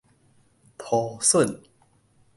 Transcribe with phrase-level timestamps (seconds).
[0.79, 1.61] 塗筍